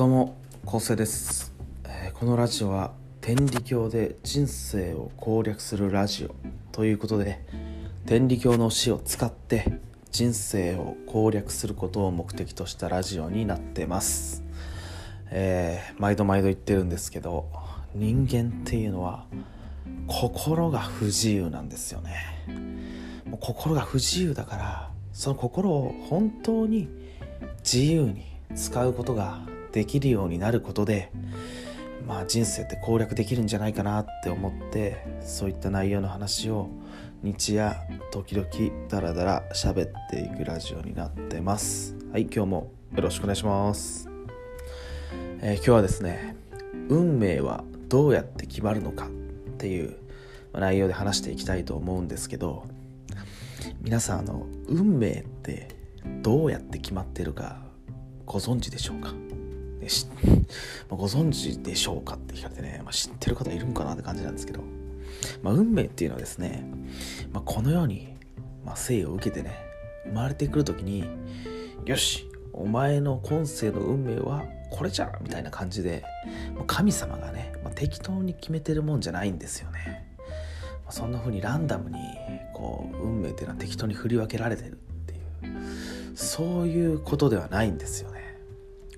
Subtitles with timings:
[0.00, 0.34] どうも
[0.64, 1.52] 昴生です、
[1.84, 6.34] えーこのラジオは天理教で人生を攻略するラジオ
[6.72, 7.44] ということで
[8.06, 9.78] 天理教の死を使って
[10.10, 14.42] 人生を攻略することを目的としたラジオになってます、
[15.32, 17.50] えー毎度毎度言ってるんですけど
[17.94, 19.26] 人間っていうのは
[20.06, 22.16] 心が不自由なんですよね。
[23.26, 26.88] もう心が不自由だからその心を本当に
[27.58, 28.24] 自由に
[28.54, 29.42] 使うことが
[29.72, 31.10] できるようになることで
[32.06, 36.68] まあ人生って攻略できるんじゃないかなって思ってそういった内容の話を
[37.22, 37.76] 日夜
[38.10, 38.48] 時々
[38.88, 41.94] ダラダラ喋っていくラジオになってます。
[42.12, 44.08] はい今日もよろしくお願いします、
[45.42, 46.34] えー今日はですね
[46.88, 49.10] 運命はどうやって決まるのかっ
[49.58, 49.96] ていう
[50.52, 52.64] 内容で話していきたいと思うんですけど
[53.80, 55.68] 皆さんあの運命って
[56.22, 57.58] どうやって決まってるか
[58.26, 59.14] ご存知でしょうか？
[59.80, 60.06] ねし
[60.88, 64.62] まあご存知でしょうかって聞かれてね、まあ、知ってる方いるんかなって感じなんですけど、
[65.42, 66.64] まあ、運命っていうのはですね、
[67.32, 68.16] まあ、この世に、
[68.64, 69.56] まあ、生を受けてね
[70.04, 71.04] 生まれてくる時に
[71.84, 76.04] よしお前の今世の運命はこれじゃみたいな感じで
[76.66, 80.06] 神様がね、まあ、適当に決めてるもんじゃないんですよね、
[80.84, 81.98] まあそんな風にランダムに
[82.52, 84.74] こう運命っていうのは適当に振り分けられてるっ
[85.06, 88.19] ていうそういうことではないんですよね。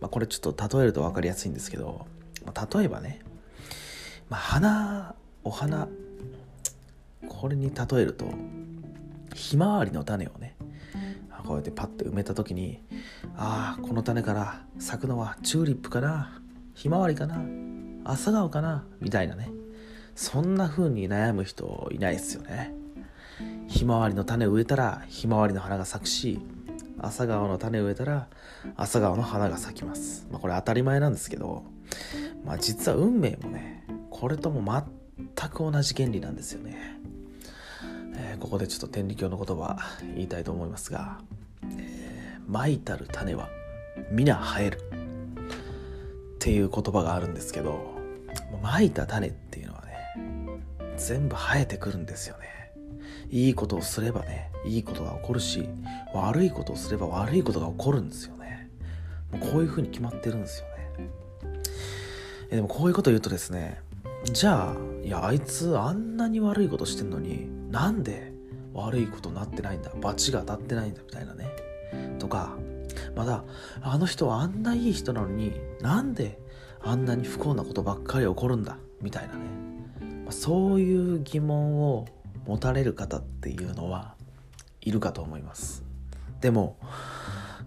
[0.00, 2.06] まあ、これちょっと例えると分かりやすいんですけど、
[2.44, 3.20] まあ、例えばね、
[4.28, 5.88] まあ、花お花
[7.28, 8.26] これに例えると
[9.34, 10.56] ひまわりの種をね
[11.46, 12.80] こうやってパッて埋めた時に
[13.36, 16.40] ああこの種から咲くのはチューリップかな
[16.74, 17.40] ひまわりかな
[18.04, 19.50] 朝顔かなみたいなね
[20.16, 22.74] そんな風に悩む人いないですよね。
[23.68, 26.40] ひまわりの種を植えたらひまわりの花が咲くし
[27.06, 28.28] 朝顔の種を植えたら
[28.76, 31.64] 朝顔の花が咲きます、まあ、これ当たり前なんですけど、
[32.44, 34.62] まあ、実は運命もねこれとも
[35.18, 36.76] 全く同じ原理なんですよね、
[38.14, 39.78] えーここでちょっと天理教の言葉
[40.14, 41.18] 言いたいと思いますが
[41.78, 43.48] 「えーいたる種は
[44.10, 44.80] 皆生える」
[46.36, 47.96] っていう言葉があるんですけど
[48.62, 49.96] 蒔いた種っていうのはね
[50.96, 52.65] 全部生えてくるんですよね。
[53.30, 55.68] いいことをすればねいいことが起こるし
[56.14, 58.70] 悪いことをすれば悪いことが起こるんですよね。
[59.32, 60.76] もうこういうふうに決まってるんですよね。
[62.50, 63.80] えでもこういうこと言うとですね
[64.24, 68.32] じゃあいやあいつあんなに悪いことしてんのになんで
[68.74, 71.50] 悪いことなってないんだ罰が当たってないんだみたいなね。
[72.18, 72.56] とか
[73.14, 73.44] まだ
[73.82, 76.38] あの人はあんないい人なのになんで
[76.82, 79.40] あんなに不幸なことばっかり起こるんだみたいなね、
[80.24, 82.06] まあそういう疑問を
[82.46, 84.14] 持たれる方っていうのは
[84.80, 85.84] いるかと思います。
[86.40, 86.78] でも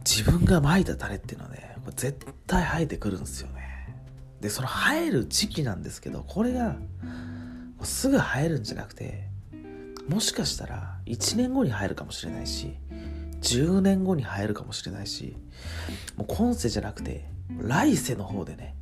[0.05, 3.95] 自分が蒔いた種っていうのはね絶対生えてくるんですよね。
[4.41, 6.77] でその生える時期なんですけどこれが
[7.83, 9.27] すぐ生えるんじゃなくて
[10.07, 12.75] もしかしたら1年後に生えるかもしれないし
[13.41, 15.35] 10年後に生えるかもしれないし
[16.15, 17.25] もう今世じゃなくて
[17.59, 18.75] 来世の方でね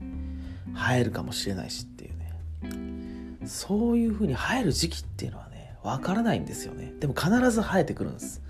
[0.76, 3.48] 生えるかもしれないしっていうね。
[3.48, 5.47] そういう風に生える時期っていうのは
[5.88, 6.94] わからないんですよね。
[7.00, 8.42] でも必ず生えてくるんです。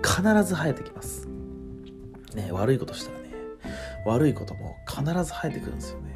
[0.00, 1.26] 必ず生えてきます。
[2.36, 3.24] ね悪いことしたらね。
[4.06, 6.14] 悪いことも必ず生えてくるんですよね。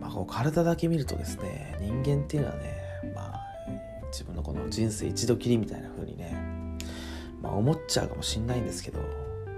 [0.00, 2.76] まあこう体だけ見るとですね人間っていうのはね
[3.12, 3.40] まあ
[4.12, 6.36] 自分のこの人生一度きりみたいな風にね
[7.42, 9.00] まあ思っちゃうかもしんないんですけど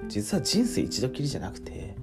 [0.09, 1.95] 実は人生一度きりじゃなくて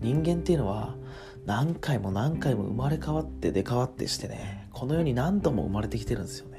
[0.00, 0.96] 人間っていうのは
[1.44, 6.55] 何回も何回も生まれ変わって出変わってしてねこの世に何度も生まれてきてるんですよね。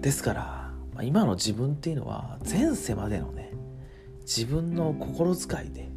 [0.00, 0.42] ですから、
[0.94, 3.52] まあ今の自分っていうのは前世までのね
[4.20, 5.88] 自分の心遣いで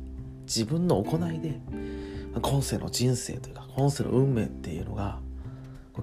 [0.45, 1.59] 自分の行いで
[2.41, 5.19] 今世の人生というか今世の運命っていうのが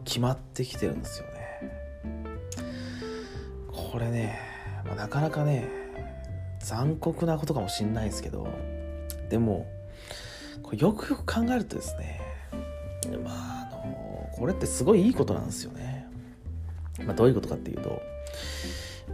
[0.04, 1.38] 決まってきてるんですよね。
[3.72, 4.38] これね、
[4.84, 5.69] まあなかなかね
[6.60, 8.48] 残酷なことかもしんないですけど
[9.30, 9.66] でも
[10.62, 12.21] こよくよく考えるとですね
[13.24, 15.87] まああのこれってすごいいいことなんですよね、
[17.06, 18.03] まあ、どういうことかっていうと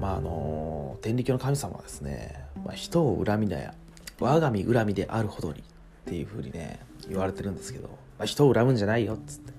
[0.00, 3.74] まああの天理教の神様はですね、まあ、人を恨みなや
[4.20, 5.62] 我が身恨みであるほどにっ
[6.06, 7.88] ていうふうにね言われてるんですけど、
[8.18, 9.52] まあ、人を恨むんじゃないよっつって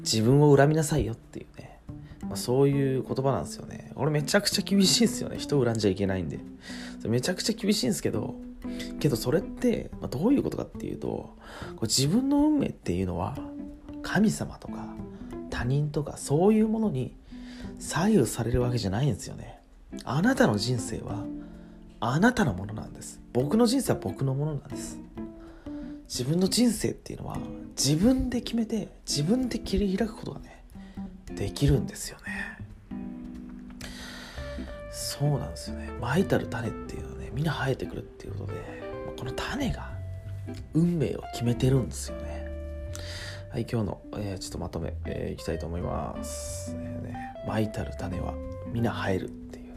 [0.00, 1.80] 自分を恨みなさいよっていうね、
[2.22, 3.90] まあ、そういう言葉なんですよね。
[3.96, 6.38] 俺めちゃくちゃ厳しいんですよね人を恨んじゃいけないんで。
[7.08, 8.34] めちゃくちゃ厳しいんですけど
[8.98, 13.36] けどそれって、まあ、どういうことかっていうとこれ自分の運命っていうのは
[14.02, 14.86] 神様とか
[15.50, 17.14] 他人とかそういうものに
[17.78, 19.60] 左右されるわけじゃないんですよね。
[20.04, 21.24] あなたの人生は
[22.00, 23.20] あなたのものなんです。
[23.32, 24.98] 僕の人生は僕のものなんです。
[26.08, 27.38] 自分の人生っていうのは
[27.76, 30.64] 自分で決めて自分で切り開くことがね
[31.34, 32.58] できるんですよね。
[34.90, 35.90] そうなんですよね。
[36.00, 38.82] まいたる種っていうのはねみんな生えてくるっていうことで
[39.16, 39.90] この種が
[40.74, 42.46] 運命を決めてるんですよね。
[43.50, 46.76] はい今日の、えー、ちょっとまとめ、えー、いきたいと思います、
[47.46, 48.34] まいたる種は
[48.72, 49.74] 皆生えるっていう、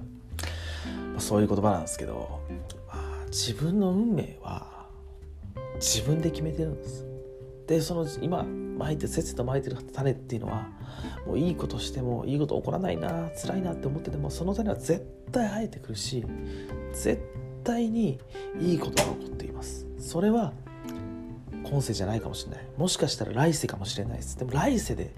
[1.11, 2.41] まあ、そういう言葉なんですけど、
[2.87, 4.87] まあ、自分の運命は
[5.75, 7.05] 自分で決めてるんです。
[7.67, 10.67] でその今巻いてせっせと巻いてる種っていうのは
[11.27, 16.25] もういいことしてもいいこと起こらないな辛いなって思っててもその種は絶対生えてくるし
[16.93, 17.21] 絶
[17.63, 18.19] 対に
[18.59, 19.85] いいことが起こっています。
[19.99, 20.53] それは
[21.63, 22.65] 今世じゃないかもしれない。
[22.77, 24.39] もしかしたら来世かもしれないです。
[24.39, 25.13] でも来世で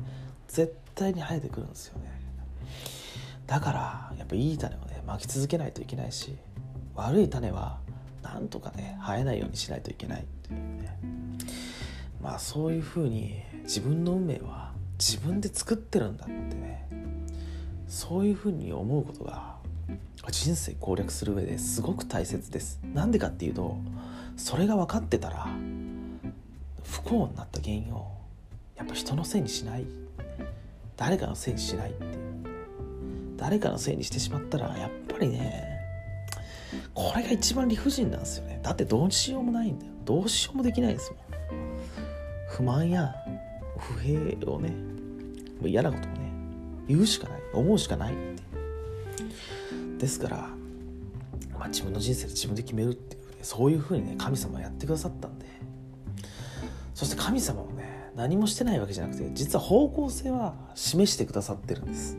[0.47, 2.20] 絶対に生えてくるんですよね。
[3.51, 6.37] だからやっぱいい種をね巻き続けないといけないし
[6.95, 7.79] 悪い種は
[8.23, 10.97] なんとかね生えないようにしないといけないっていうね。
[12.21, 16.87] まあそういうふうに自分の運命は自分で作ってるんだってね。
[17.89, 19.55] そういうふうに思うことが
[20.29, 22.79] 人生攻略する上ですごく大切です。
[22.93, 23.75] なんでかっていうと
[24.37, 25.49] それが分かってたら
[26.85, 28.13] 不幸になった原因を
[28.77, 29.85] やっぱ人のせいにしない。
[30.95, 32.10] 誰かのせいにしない。
[33.41, 35.81] 誰かのせいにしてしまったらやっぱりね
[36.93, 38.59] これが一番理不尽なんですよね。
[38.61, 39.91] だってどうしようもないんだよ。
[40.05, 41.19] どうしようもできないですもん。
[42.49, 43.15] 不満や
[43.77, 46.31] 不平をねもう嫌なことをね
[46.87, 47.41] 言うしかない。
[47.53, 48.43] 思うしかないって。
[49.97, 50.37] ですから、
[51.57, 55.47] まあ、自分の人生で自分で決めるっていう、ね、そういうふうにね神様はやってくださったんで。
[56.93, 62.17] そして神様もね何もしてないわけじゃなくて実は方向性は示してくださってるんです。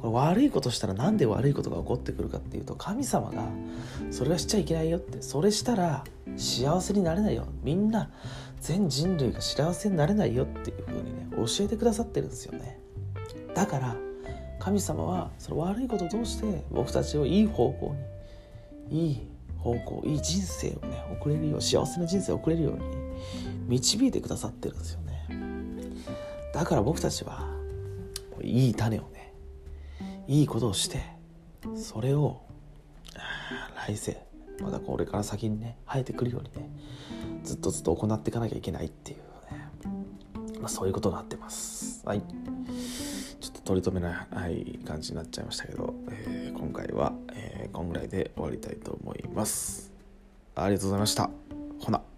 [0.00, 3.44] これ悪いことしたら何で悪いことが起こってくるかっていうと神様が
[4.10, 5.20] それはしちゃいけないよって。
[5.20, 6.04] それしたら
[6.36, 7.46] 幸せになれないよ。
[7.62, 8.10] みんな
[8.60, 12.78] 全人類が幸せになれないよっていうふうにね教えてくださってるんですよね。
[13.54, 13.96] だから
[14.58, 17.94] 神様はその悪いことを通して僕たちをいい方向
[18.88, 19.26] にいい
[19.58, 22.80] 方向いい人生をね送れるよう幸せな人生を送れるように
[23.68, 25.26] 導いてくださってるんですよね。
[26.54, 27.46] だから僕たちは
[28.42, 29.19] いい種をね
[30.30, 31.02] いいことをして
[31.74, 32.40] それを
[33.88, 34.16] 来世
[34.62, 36.70] まだこれから先にね生えてくるようにね
[37.42, 39.18] ずっとずっと行っていかなきゃいけないっていう
[39.52, 39.70] ね、
[40.60, 42.06] まあ、そういうことになってます。
[42.06, 42.20] はい。
[42.20, 49.90] ちょっと取り留めない感じになっちゃいましたけど、えー、今回は、えー、こんぐらいで終わりたいと思います。
[50.54, 51.30] ありがとうございました。
[51.80, 52.09] ほな。